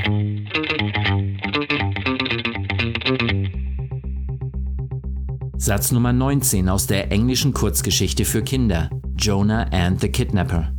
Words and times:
Satz 5.57 5.91
Nummer 5.91 6.13
19 6.13 6.69
aus 6.69 6.87
der 6.87 7.11
englischen 7.11 7.51
Kurzgeschichte 7.51 8.23
für 8.23 8.41
Kinder 8.43 8.89
Jonah 9.15 9.67
and 9.71 9.99
the 9.99 10.09
Kidnapper. 10.09 10.71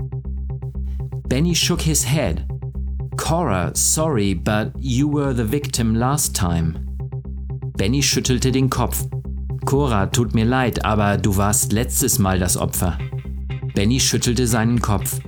Benny 1.28 1.54
shook 1.54 1.80
his 1.80 2.04
head. 2.04 2.46
Cora, 3.16 3.72
sorry, 3.74 4.34
but 4.34 4.72
you 4.78 5.08
were 5.08 5.32
the 5.32 5.44
victim 5.44 5.94
last 5.94 6.34
time. 6.34 6.78
Benny 7.76 8.02
schüttelte 8.02 8.52
den 8.52 8.70
Kopf. 8.70 9.04
Cora, 9.64 10.06
tut 10.06 10.34
mir 10.34 10.44
leid, 10.44 10.84
aber 10.84 11.16
du 11.16 11.36
warst 11.36 11.72
letztes 11.72 12.18
Mal 12.18 12.38
das 12.38 12.56
Opfer. 12.56 12.98
Benny 13.74 13.98
schüttelte 13.98 14.46
seinen 14.46 14.80
Kopf. 14.80 15.20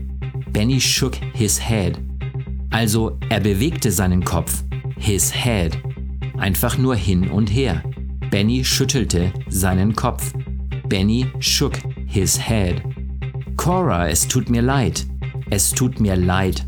Benny 0.52 0.80
shook 0.80 1.16
his 1.34 1.59
head. 1.59 1.98
Also 2.70 3.19
er 3.28 3.41
bewegte 3.41 3.91
seinen 3.91 4.25
Kopf. 4.25 4.64
His 4.97 5.33
head. 5.33 5.77
Einfach 6.36 6.78
nur 6.78 6.95
hin 6.95 7.30
und 7.30 7.48
her. 7.48 7.83
Benny 8.30 8.64
schüttelte 8.64 9.33
seinen 9.48 9.95
Kopf. 9.97 10.33
Benny 10.88 11.27
shook 11.41 11.78
his 12.06 12.38
head. 12.38 12.83
Cora, 13.59 14.09
es 14.09 14.27
tut 14.27 14.48
mir 14.48 14.62
leid. 14.62 15.05
Es 15.51 15.73
tut 15.73 16.01
mir 16.01 16.15
leid. 16.15 16.65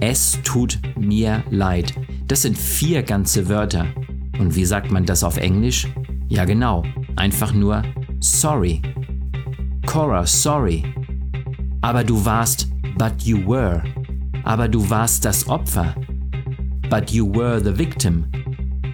Es 0.00 0.38
tut 0.42 0.80
mir 0.98 1.44
leid. 1.48 1.94
Das 2.26 2.42
sind 2.42 2.58
vier 2.58 3.04
ganze 3.04 3.48
Wörter. 3.48 3.86
Und 4.38 4.56
wie 4.56 4.64
sagt 4.64 4.90
man 4.90 5.06
das 5.06 5.22
auf 5.22 5.36
Englisch? 5.36 5.86
Ja 6.28 6.44
genau, 6.44 6.82
einfach 7.14 7.54
nur 7.54 7.82
sorry. 8.18 8.82
Cora, 9.86 10.26
sorry. 10.26 10.82
Aber 11.82 12.02
du 12.02 12.22
warst, 12.24 12.68
but 12.98 13.22
you 13.22 13.38
were. 13.46 13.82
Aber 14.42 14.68
du 14.68 14.90
warst 14.90 15.24
das 15.24 15.48
Opfer. 15.48 15.94
But 16.90 17.12
you 17.12 17.32
were 17.32 17.60
the 17.62 17.78
victim. 17.78 18.26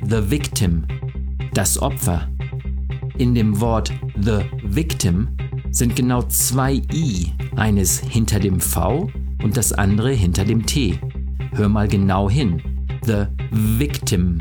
The 0.05 0.31
victim. 0.31 0.85
Das 1.55 1.81
Opfer. 1.81 2.29
In 3.17 3.35
dem 3.35 3.59
Wort 3.61 3.91
the 4.21 4.45
victim 4.63 5.29
sind 5.71 5.97
genau 5.97 6.23
zwei 6.23 6.83
i, 6.93 7.33
eines 7.57 8.01
hinter 8.01 8.41
dem 8.41 8.61
V 8.61 9.11
und 9.43 9.57
das 9.57 9.73
andere 9.73 10.13
hinter 10.13 10.45
dem 10.45 10.65
T. 10.67 10.99
Hör 11.53 11.69
mal 11.69 11.89
genau 11.89 12.29
hin. 12.29 12.63
The 13.05 13.27
victim. 13.51 14.39